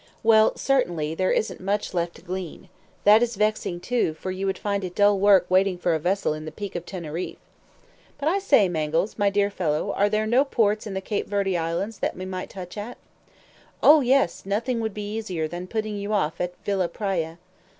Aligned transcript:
"Well, 0.23 0.57
certainly, 0.57 1.13
there 1.13 1.31
isn't 1.31 1.59
much 1.61 1.93
left 1.93 2.15
to 2.15 2.23
glean. 2.23 2.69
That 3.03 3.21
is 3.21 3.35
vexing, 3.35 3.81
too, 3.81 4.15
for 4.15 4.31
you 4.31 4.47
would 4.47 4.57
find 4.57 4.83
it 4.83 4.95
dull 4.95 5.19
work 5.19 5.45
waiting 5.47 5.77
for 5.77 5.93
a 5.93 5.99
vessel 5.99 6.33
in 6.33 6.45
the 6.45 6.51
Peak 6.51 6.73
of 6.75 6.87
Teneriffe." 6.87 7.37
"But, 8.17 8.27
I 8.27 8.39
say, 8.39 8.67
Mangles, 8.67 9.19
my 9.19 9.29
dear 9.29 9.51
fellow, 9.51 9.91
are 9.91 10.09
there 10.09 10.25
no 10.25 10.43
ports 10.43 10.87
in 10.87 10.95
the 10.95 11.01
Cape 11.01 11.27
Verde 11.27 11.55
Islands 11.55 11.99
that 11.99 12.17
we 12.17 12.25
might 12.25 12.49
touch 12.49 12.77
at?" 12.79 12.97
"Oh, 13.83 14.01
yes, 14.01 14.43
nothing 14.43 14.79
would 14.79 14.95
be 14.95 15.13
easier 15.15 15.47
than 15.47 15.67
putting 15.67 15.95
you 15.97 16.13
off 16.13 16.41
at 16.41 16.55
Villa 16.65 16.87
Praya." 16.87 17.37